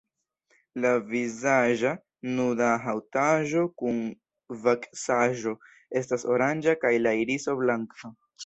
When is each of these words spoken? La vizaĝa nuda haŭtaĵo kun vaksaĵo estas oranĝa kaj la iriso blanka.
La 0.85 0.91
vizaĝa 1.09 1.91
nuda 2.39 2.71
haŭtaĵo 2.87 3.67
kun 3.83 4.01
vaksaĵo 4.65 5.55
estas 6.03 6.29
oranĝa 6.35 6.79
kaj 6.87 6.97
la 7.07 7.17
iriso 7.23 7.61
blanka. 7.63 8.17